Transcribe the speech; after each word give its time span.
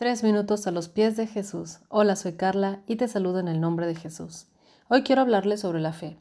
Tres 0.00 0.22
minutos 0.22 0.66
a 0.66 0.70
los 0.70 0.88
pies 0.88 1.18
de 1.18 1.26
Jesús. 1.26 1.80
Hola, 1.90 2.16
soy 2.16 2.32
Carla 2.32 2.80
y 2.86 2.96
te 2.96 3.06
saludo 3.06 3.38
en 3.38 3.48
el 3.48 3.60
nombre 3.60 3.86
de 3.86 3.94
Jesús. 3.94 4.46
Hoy 4.88 5.02
quiero 5.02 5.20
hablarles 5.20 5.60
sobre 5.60 5.78
la 5.78 5.92
fe. 5.92 6.18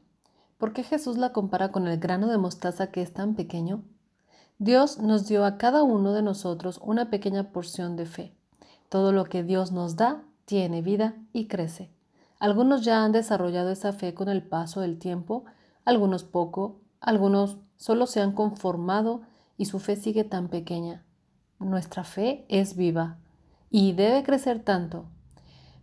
¿Por 0.58 0.74
qué 0.74 0.83
Jesús 0.83 1.17
la 1.17 1.32
compara 1.32 1.71
con 1.71 1.88
el 1.88 1.97
grano 1.97 2.28
de 2.28 2.38
mostaza 2.38 2.92
que 2.92 3.02
es 3.02 3.13
tan 3.13 3.36
pequeño? 3.36 3.86
Dios 4.57 4.97
nos 4.97 5.29
dio 5.29 5.46
a 5.46 5.57
cada 5.57 5.84
uno 5.84 6.12
de 6.12 6.21
nosotros 6.21 6.81
una 6.84 7.10
pequeña 7.10 7.54
porción 7.54 7.96
de 7.96 8.05
fe. 8.05 8.36
Todo 8.89 9.13
lo 9.13 9.23
que 9.23 9.44
Dios 9.44 9.71
nos 9.71 9.96
da 9.96 10.23
tiene 10.43 10.81
vida 10.81 11.15
y 11.31 11.47
crece. 11.47 11.89
Algunos 12.37 12.83
ya 12.83 13.05
han 13.05 13.13
desarrollado 13.13 13.71
esa 13.71 13.93
fe 13.93 14.13
con 14.13 14.27
el 14.27 14.43
paso 14.43 14.81
del 14.81 14.99
tiempo, 14.99 15.46
algunos 15.85 16.25
poco, 16.25 16.81
algunos 16.99 17.59
solo 17.77 18.07
se 18.07 18.20
han 18.20 18.34
conformado 18.34 19.21
y 19.55 19.67
su 19.67 19.80
fe 19.80 19.95
sigue 19.95 20.25
tan 20.25 20.49
pequeña. 20.49 21.05
Nuestra 21.59 22.03
fe 22.03 22.45
es 22.49 22.75
viva 22.75 23.20
y 23.70 23.94
debe 23.94 24.23
crecer 24.23 24.63
tanto. 24.63 25.05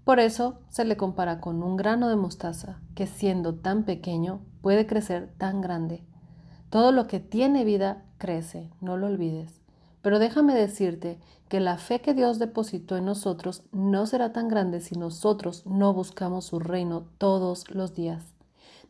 Por 0.05 0.21
eso 0.21 0.61
se 0.69 0.85
le 0.85 0.97
compara 0.97 1.41
con 1.41 1.63
un 1.63 1.77
grano 1.77 2.09
de 2.09 2.17
mostaza 2.17 2.81
que 2.95 3.07
siendo 3.07 3.57
tan 3.57 3.85
pequeño 3.85 4.41
puede 4.61 4.87
crecer 4.87 5.33
tan 5.37 5.61
grande. 5.61 6.05
Todo 6.71 6.93
lo 6.93 7.07
que 7.07 7.21
tiene 7.21 7.65
vida 7.65 8.05
crece, 8.19 8.71
no 8.81 8.97
lo 8.97 9.07
olvides. 9.07 9.61
Pero 10.03 10.21
déjame 10.21 10.55
decirte 10.55 11.19
que 11.49 11.59
la 11.59 11.79
fe 11.79 12.01
que 12.01 12.15
Dios 12.15 12.39
depositó 12.39 12.97
en 12.97 13.05
nosotros 13.05 13.65
no 13.73 14.07
será 14.07 14.33
tan 14.33 14.49
grande 14.49 14.81
si 14.81 14.97
nosotros 14.97 15.67
no 15.67 15.93
buscamos 15.93 16.45
su 16.45 16.61
reino 16.61 17.09
todos 17.19 17.69
los 17.71 17.95
días. 17.95 18.23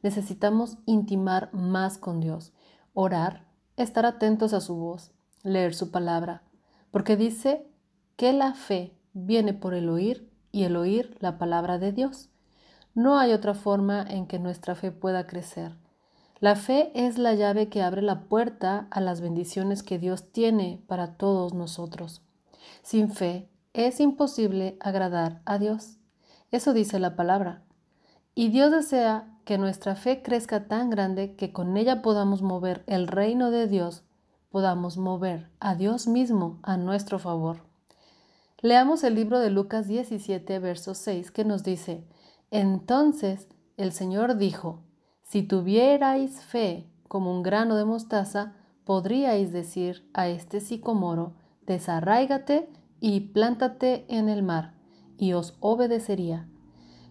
Necesitamos 0.02 0.76
intimar 0.84 1.52
más 1.54 1.96
con 1.96 2.20
Dios, 2.20 2.52
orar, 2.92 3.46
estar 3.76 4.04
atentos 4.04 4.52
a 4.52 4.60
su 4.60 4.76
voz, 4.76 5.12
leer 5.42 5.74
su 5.74 5.90
palabra, 5.90 6.42
porque 6.90 7.16
dice 7.16 7.66
que 8.16 8.32
la 8.32 8.54
fe 8.54 8.94
viene 9.12 9.54
por 9.54 9.74
el 9.74 9.88
oír 9.88 10.30
y 10.50 10.64
el 10.64 10.76
oír 10.76 11.16
la 11.20 11.38
palabra 11.38 11.78
de 11.78 11.92
Dios. 11.92 12.30
No 12.94 13.18
hay 13.18 13.32
otra 13.32 13.52
forma 13.52 14.02
en 14.02 14.26
que 14.26 14.38
nuestra 14.38 14.74
fe 14.74 14.90
pueda 14.90 15.26
crecer. 15.26 15.76
La 16.40 16.56
fe 16.56 16.90
es 16.94 17.18
la 17.18 17.34
llave 17.34 17.68
que 17.68 17.82
abre 17.82 18.02
la 18.02 18.22
puerta 18.22 18.88
a 18.90 19.00
las 19.00 19.20
bendiciones 19.20 19.82
que 19.82 19.98
Dios 19.98 20.32
tiene 20.32 20.82
para 20.86 21.14
todos 21.14 21.54
nosotros. 21.54 22.22
Sin 22.82 23.10
fe 23.10 23.48
es 23.74 24.00
imposible 24.00 24.76
agradar 24.80 25.42
a 25.44 25.58
Dios. 25.58 25.98
Eso 26.50 26.72
dice 26.72 26.98
la 26.98 27.16
palabra. 27.16 27.62
Y 28.34 28.48
Dios 28.48 28.70
desea 28.70 29.28
que 29.44 29.58
nuestra 29.58 29.94
fe 29.94 30.22
crezca 30.22 30.68
tan 30.68 30.90
grande 30.90 31.36
que 31.36 31.52
con 31.52 31.76
ella 31.76 32.02
podamos 32.02 32.42
mover 32.42 32.82
el 32.86 33.08
reino 33.08 33.50
de 33.50 33.66
Dios, 33.66 34.04
podamos 34.50 34.96
mover 34.96 35.50
a 35.60 35.74
Dios 35.74 36.06
mismo 36.06 36.58
a 36.62 36.76
nuestro 36.76 37.18
favor. 37.18 37.66
Leamos 38.66 39.04
el 39.04 39.14
libro 39.14 39.38
de 39.38 39.48
Lucas 39.48 39.86
17, 39.86 40.58
verso 40.58 40.94
6, 40.94 41.30
que 41.30 41.44
nos 41.44 41.62
dice, 41.62 42.04
Entonces 42.50 43.46
el 43.76 43.92
Señor 43.92 44.38
dijo, 44.38 44.82
Si 45.22 45.44
tuvierais 45.44 46.42
fe 46.42 46.90
como 47.06 47.30
un 47.30 47.44
grano 47.44 47.76
de 47.76 47.84
mostaza, 47.84 48.56
podríais 48.84 49.52
decir 49.52 50.10
a 50.14 50.26
este 50.26 50.58
sicomoro, 50.58 51.36
desarráigate 51.64 52.68
y 52.98 53.20
plántate 53.20 54.04
en 54.08 54.28
el 54.28 54.42
mar, 54.42 54.74
y 55.16 55.34
os 55.34 55.56
obedecería. 55.60 56.48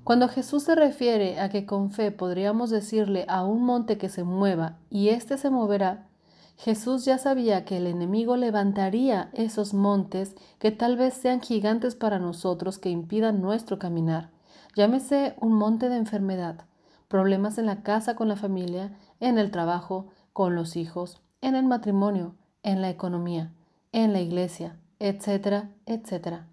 Cuando 0.03 0.27
Jesús 0.27 0.63
se 0.63 0.75
refiere 0.75 1.39
a 1.39 1.47
que 1.47 1.65
con 1.65 1.91
fe 1.91 2.11
podríamos 2.11 2.69
decirle 2.69 3.23
a 3.29 3.45
un 3.45 3.63
monte 3.63 3.97
que 3.97 4.09
se 4.09 4.25
mueva 4.25 4.79
y 4.89 5.07
éste 5.07 5.37
se 5.37 5.49
moverá, 5.49 6.09
Jesús 6.57 7.03
ya 7.03 7.17
sabía 7.17 7.65
que 7.65 7.77
el 7.77 7.87
enemigo 7.87 8.37
levantaría 8.37 9.29
esos 9.33 9.73
montes 9.73 10.35
que 10.57 10.71
tal 10.71 10.95
vez 10.95 11.13
sean 11.13 11.41
gigantes 11.41 11.95
para 11.95 12.17
nosotros 12.17 12.79
que 12.79 12.89
impidan 12.89 13.41
nuestro 13.41 13.77
caminar. 13.77 14.31
Llámese 14.75 15.35
un 15.41 15.53
monte 15.53 15.89
de 15.89 15.97
enfermedad, 15.97 16.65
problemas 17.07 17.57
en 17.57 17.65
la 17.65 17.83
casa 17.83 18.15
con 18.15 18.29
la 18.29 18.37
familia, 18.37 18.97
en 19.19 19.37
el 19.37 19.51
trabajo, 19.51 20.07
con 20.33 20.55
los 20.55 20.75
hijos, 20.75 21.21
en 21.41 21.55
el 21.55 21.65
matrimonio, 21.65 22.35
en 22.63 22.81
la 22.81 22.89
economía, 22.89 23.53
en 23.91 24.13
la 24.13 24.21
iglesia, 24.21 24.79
etcétera, 24.99 25.71
etcétera. 25.85 26.47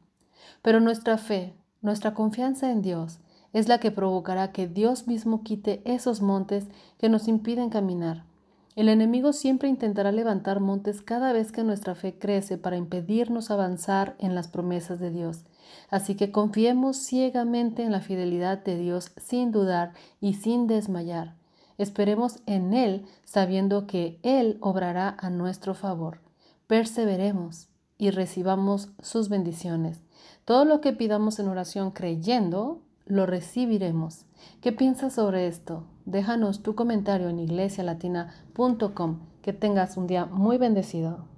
Pero 0.62 0.80
nuestra 0.80 1.16
fe, 1.16 1.54
nuestra 1.80 2.12
confianza 2.12 2.70
en 2.70 2.82
Dios, 2.82 3.20
es 3.52 3.68
la 3.68 3.78
que 3.78 3.90
provocará 3.90 4.50
que 4.52 4.66
Dios 4.66 5.06
mismo 5.06 5.42
quite 5.42 5.82
esos 5.84 6.22
montes 6.22 6.66
que 6.98 7.08
nos 7.08 7.28
impiden 7.28 7.70
caminar 7.70 8.24
el 8.74 8.88
enemigo 8.88 9.32
siempre 9.32 9.68
intentará 9.68 10.12
levantar 10.12 10.60
montes 10.60 11.02
cada 11.02 11.32
vez 11.32 11.52
que 11.52 11.62
nuestra 11.62 11.94
fe 11.94 12.18
crece 12.18 12.56
para 12.56 12.78
impedirnos 12.78 13.50
avanzar 13.50 14.16
en 14.18 14.34
las 14.34 14.48
promesas 14.48 14.98
de 14.98 15.10
Dios. 15.10 15.44
Así 15.90 16.14
que 16.14 16.32
confiemos 16.32 16.96
ciegamente 16.96 17.82
en 17.82 17.92
la 17.92 18.00
fidelidad 18.00 18.64
de 18.64 18.78
Dios 18.78 19.12
sin 19.16 19.52
dudar 19.52 19.92
y 20.20 20.34
sin 20.34 20.66
desmayar. 20.66 21.34
Esperemos 21.76 22.40
en 22.46 22.72
Él 22.72 23.04
sabiendo 23.24 23.86
que 23.86 24.18
Él 24.22 24.56
obrará 24.60 25.16
a 25.18 25.28
nuestro 25.28 25.74
favor. 25.74 26.20
Perseveremos 26.66 27.68
y 27.98 28.10
recibamos 28.10 28.88
sus 29.02 29.28
bendiciones. 29.28 30.00
Todo 30.44 30.64
lo 30.64 30.80
que 30.80 30.92
pidamos 30.92 31.38
en 31.38 31.48
oración 31.48 31.90
creyendo, 31.90 32.80
lo 33.04 33.26
recibiremos. 33.26 34.24
¿Qué 34.60 34.72
piensas 34.72 35.14
sobre 35.14 35.46
esto? 35.46 35.84
Déjanos 36.04 36.62
tu 36.62 36.74
comentario 36.74 37.28
en 37.28 37.38
iglesialatina.com. 37.38 39.18
Que 39.42 39.52
tengas 39.52 39.96
un 39.96 40.06
día 40.06 40.26
muy 40.26 40.58
bendecido. 40.58 41.31